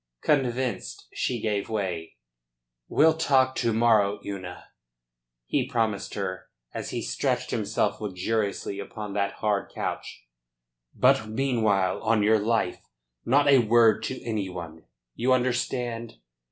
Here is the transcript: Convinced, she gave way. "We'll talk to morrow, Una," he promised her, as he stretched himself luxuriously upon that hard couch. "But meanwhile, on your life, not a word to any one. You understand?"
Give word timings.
Convinced, 0.23 1.07
she 1.13 1.39
gave 1.39 1.69
way. 1.69 2.15
"We'll 2.87 3.15
talk 3.15 3.53
to 3.57 3.71
morrow, 3.71 4.19
Una," 4.25 4.69
he 5.45 5.67
promised 5.67 6.15
her, 6.15 6.49
as 6.73 6.89
he 6.89 7.03
stretched 7.03 7.51
himself 7.51 8.01
luxuriously 8.01 8.79
upon 8.79 9.13
that 9.13 9.33
hard 9.33 9.69
couch. 9.75 10.23
"But 10.95 11.27
meanwhile, 11.29 12.01
on 12.01 12.23
your 12.23 12.39
life, 12.39 12.81
not 13.25 13.47
a 13.47 13.59
word 13.59 14.01
to 14.05 14.19
any 14.23 14.49
one. 14.49 14.85
You 15.13 15.33
understand?" 15.33 16.15